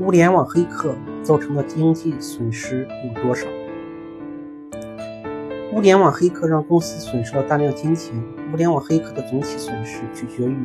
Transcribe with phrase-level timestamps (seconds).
[0.00, 3.46] 物联网黑客造成的经济损失有多少？
[5.74, 8.14] 物联网黑客让公司损失了大量金钱。
[8.50, 10.56] 物联网黑客的总体损失取决于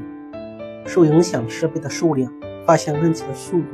[0.85, 2.31] 受影响设备的数量、
[2.65, 3.67] 发现问题的速度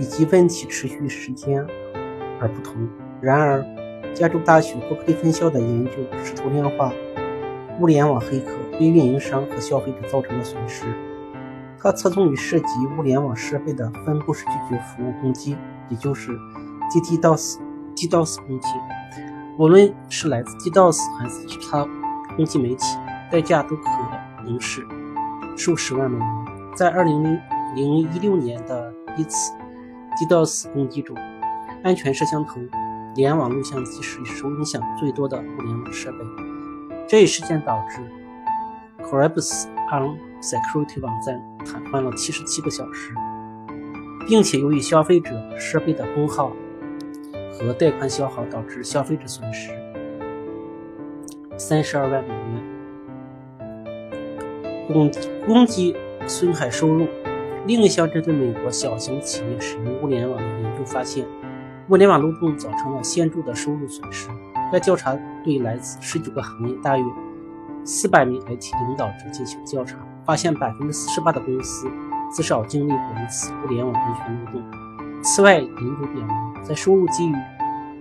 [0.00, 1.64] 以及问题持续时间
[2.40, 2.74] 而不同。
[3.20, 3.64] 然而，
[4.14, 5.92] 加州大学伯克利分校的研究
[6.24, 6.92] 试图量化
[7.78, 10.86] 物联网黑客对运营商和消费者造成的损失。
[11.80, 15.56] 它侧重于涉及物联网设备的分布式拒绝服务攻击，
[15.88, 16.36] 也就是
[16.90, 17.58] DDoS、
[17.94, 18.68] DDoS 攻击。
[19.56, 21.86] 无论是来自 DDoS 还是其他
[22.36, 22.84] 攻击媒体，
[23.30, 23.84] 代价都可
[24.44, 24.84] 能是
[25.56, 26.46] 数十万美元。
[26.76, 29.52] 在2016年的一次
[30.16, 31.16] DDoS 攻击中，
[31.84, 32.60] 安全摄像头、
[33.14, 36.18] 联网录像机是受影响最多的互联网设备。
[37.08, 38.00] 这一事件导致
[39.02, 43.12] Corpus on Security 网站瘫痪了77个小时，
[44.26, 46.52] 并且由于消费者设备的功耗。
[47.60, 49.72] 和带宽消耗导致消费者损失
[51.56, 52.62] 三十二万美元，
[54.86, 55.10] 攻
[55.44, 55.96] 攻击
[56.28, 57.08] 损害收入。
[57.66, 61.26] 另一项针对美国小型企业使用物联网的研究发现，
[61.88, 64.28] 物联网漏洞造成了显著的收入损失。
[64.70, 67.04] 该调查对来自十九个行业大约
[67.82, 69.96] 四百名 IT 领导者进行调查，
[70.28, 71.90] 发现百分之四十八的公司
[72.36, 74.62] 至少经历过一次互联网安全漏洞。
[75.22, 76.48] 此外，研究表明。
[76.62, 77.34] 在收入低于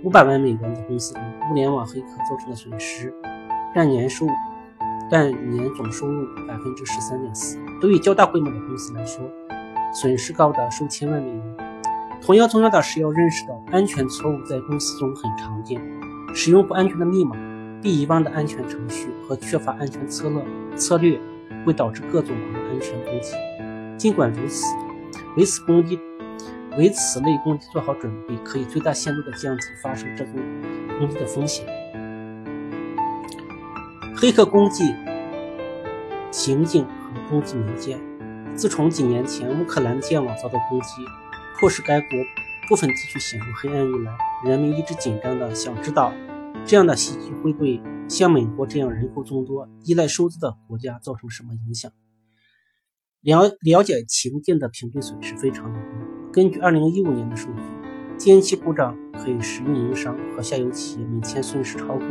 [0.04, 3.14] 五百万美元的公司中，物联网黑客造成的损失
[3.74, 4.28] 占年收
[5.10, 7.58] 占年总收入百分之十三点四。
[7.80, 9.24] 对于较大规模的公司来说，
[9.94, 11.58] 损失高达数千万美元。
[12.22, 15.80] 同样重要的是要认识到，安全错误在公司中很常见。
[16.34, 17.38] 使用不安全的密码、
[17.82, 20.44] 被遗忘的安全程序和缺乏安全策略
[20.76, 21.18] 策略
[21.66, 23.34] 会导致各种网络安全攻击。
[23.98, 24.64] 尽管如此，
[25.36, 26.00] 为此攻击。
[26.78, 30.36] 为此类攻击做好准备，可以最大限度地降低发生这种
[31.00, 31.66] 攻击的风险。
[34.16, 34.94] 黑客攻击
[36.30, 37.98] 情景和攻击媒介。
[38.56, 41.02] 自从几年前乌克兰电网遭到攻击，
[41.60, 42.10] 迫使该国
[42.70, 44.16] 部分地区陷入黑暗以来，
[44.46, 46.14] 人们一直紧张地想知道
[46.64, 51.92] 这样的袭击会对像美国这样人口众多、依赖数字的国家造成什么影响。
[53.22, 56.32] 了了解情境的平均损失非常有用。
[56.32, 57.62] 根据2015年的数据，
[58.18, 62.08] 电气故障可以使运营商和下游企业每天损失超过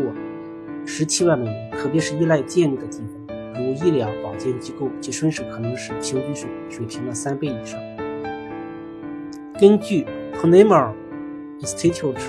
[0.84, 7.80] 17万美元，特别是依赖电力的地方，如医疗保健机构，其损失可能是平均水水平的三倍以上。
[9.58, 10.04] 根据
[10.34, 10.94] p n e m a
[11.60, 12.20] Institute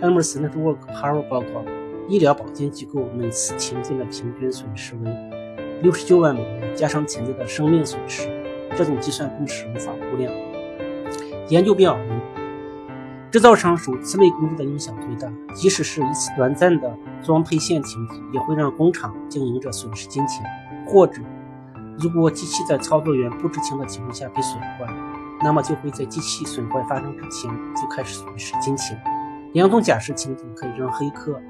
[0.00, 1.64] Emerson Network Harvard 报告，
[2.08, 5.10] 医疗保健机构每次停电的平均损失为
[5.82, 8.28] 69万美元，加上潜在的生命损失，
[8.76, 10.32] 这种计算公式无法估量。
[11.48, 12.20] 研究表明，
[13.30, 15.32] 制造商受此类工作的影响最大。
[15.54, 20.44] 即使是一次短暂的装配线停机，也会让工厂经营者损失金钱。
[20.86, 21.20] 或者，
[21.98, 24.86] 如果机器在操作员不知情的情况下被损坏，
[25.42, 29.00] 那么就会在机器损坏发生之前就开始损失金钱。
[29.52, 31.40] 两种假设情景可以让黑客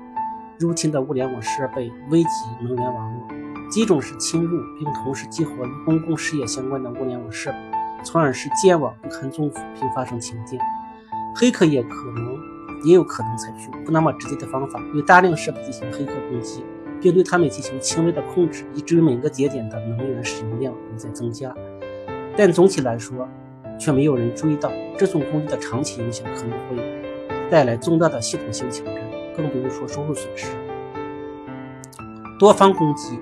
[0.59, 2.31] 入侵的物联网设备危及
[2.61, 3.27] 能源网络：
[3.71, 7.59] 几种是侵入并同时激活与公共事业相关的物联网设备。
[8.05, 10.61] 从而使电网不堪重负并发生停电。
[11.37, 12.37] 黑客也可能
[12.85, 16.65] 也有可能采取不那么直接的方法，对大量设备进行黑客攻击，
[17.01, 21.55] 并对他们进行轻微的控制，以至于每个节点的能源使用量也在增加。
[22.37, 23.29] 但总体来说，
[23.79, 27.03] 却没有人注意到这种攻击的长期影响可能会
[27.49, 29.02] 带来重大的系统性挑战，
[29.37, 30.49] 更不用说收入损失。
[32.39, 33.19] 多方攻击，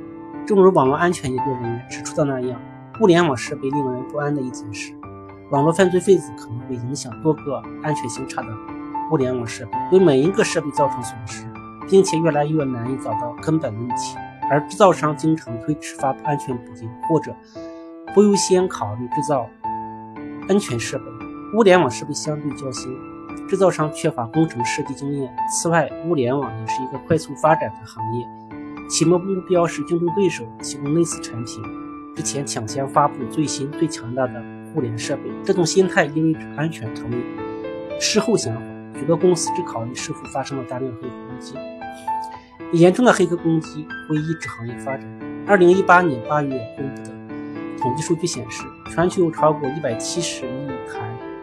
[0.46, 2.60] 正如网络安全研究人员指出的那样。
[2.98, 4.92] 互联网设备令人不安的一件事，
[5.50, 8.48] 网络犯罪分子可能会影响多个安全性差的
[9.10, 11.46] 物联网设备，对每一个设备造成损失，
[11.88, 14.18] 并且越来越难以找到根本问题。
[14.50, 17.34] 而制造商经常推迟发布安全补丁，或者
[18.14, 19.46] 不优先考虑制造
[20.48, 21.04] 安全设备。
[21.54, 22.94] 物联网设备相对较新，
[23.50, 25.28] 制造商缺乏工程设计经验。
[25.50, 28.24] 此外，物联网也是一个快速发展的行业，
[28.88, 29.18] 其目
[29.48, 31.60] 标是竞争对手提供类似产品。
[32.14, 34.40] 之前抢先发布最新最强大的
[34.72, 37.16] 互联设备，这种心态意味着安全成为
[37.98, 38.60] 事后想法。
[38.94, 41.54] 许多公司只考虑是否发生了大量黑客攻击。
[42.72, 45.00] 严重的黑客攻击会抑制行业发展。
[45.44, 47.10] 二零一八年八月公布的
[47.80, 48.62] 统计数据显示，
[48.94, 51.00] 全球有超过一百七十亿台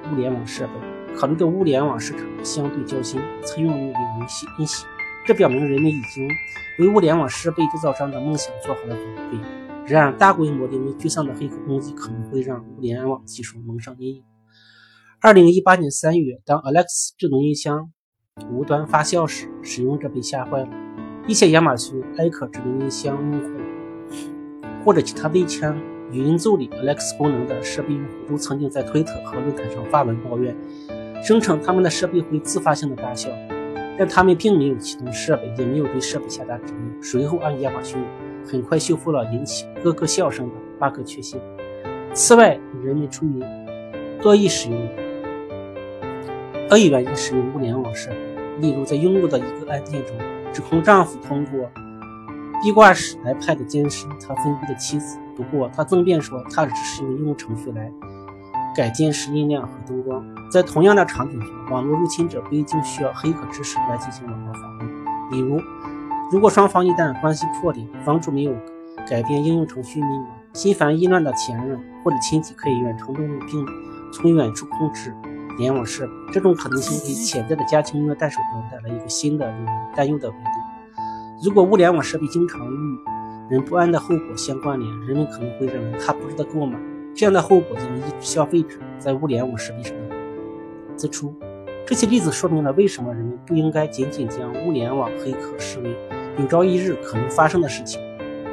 [0.09, 0.71] 物联网设备。
[1.17, 4.87] 考虑到物联网市场相对较新，采用于领域新兴，
[5.25, 6.29] 这表明人们已经
[6.77, 9.37] 为物联网设备制造商的梦想做好了准备。
[9.87, 14.23] 然而，大规模令人沮丧的黑客攻击可能会让物联网技术蒙上阴影。
[15.19, 17.91] 二零一八年三月，当 Alex 智能音箱
[18.51, 20.69] 无端发酵时，使用者被吓坏了。
[21.25, 23.59] 一些亚马逊 Echo 智能音箱用户
[24.85, 25.75] 或者其他微强
[26.11, 30.55] 语音助理 Alex 功能的设备用户都曾经在推特和论坛上发文抱怨，
[31.23, 33.29] 声称他们的设备会自发性的大笑，
[33.97, 37.03] 但他们并没有启动设备，也没有对设备下达指令。
[37.03, 38.01] 随后，按亚马逊
[38.45, 41.39] 很快修复了引起咯咯笑声的 bug 缺陷。
[42.13, 43.43] 此外，人们出于
[44.23, 44.79] 恶意使用、
[46.69, 48.17] 恶意原因使用物联网设备，
[48.61, 50.15] 例如在用户的一个案件中，
[50.53, 51.69] 指控丈夫通过
[52.63, 55.17] 壁挂式 iPad 监视他分居的妻子。
[55.35, 57.91] 不过，他争辩说，他只是用应用程序来
[58.77, 60.23] 改监视音量和灯光。
[60.51, 64.87] 在同样的场景中，网络入侵者不一定需要黑客知识来进行网络访问。
[65.31, 65.59] 比如，
[66.31, 68.53] 如果双方一旦关系破裂，房主没有
[69.09, 73.65] 改变应用程序密码，心烦意乱的前任或者亲戚可以远程登录并
[74.13, 75.11] 从远处控制
[75.57, 76.13] 联网设备。
[76.31, 81.01] 这种可能性给潜在的家庭音乐带手端带来一个新的令人担忧的维度。
[81.43, 82.99] 如果物联网设备经常与
[83.49, 86.77] 人不安的后果相关联，人们可能会认为它不值得购买。
[87.17, 90.15] 这样的后果将抑制消费者在物联网设备上的
[90.95, 91.33] 支出。
[91.83, 95.97] 这些例子说明了为什么人们不应该仅仅将物联网黑客视为
[96.37, 97.99] 有朝一日可能发生的事情。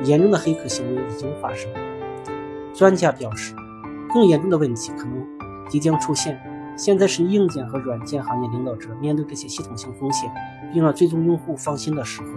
[0.04, 1.70] 严重的黑客行为已经发生。
[2.72, 3.54] 专家表示，
[4.14, 5.26] 更严重的问题可能
[5.68, 6.40] 即将出现。
[6.74, 10.32] 现在是硬件和软件行业领导者面对这些系统性风险，
[10.72, 12.28] 并让最终用户放心的时候。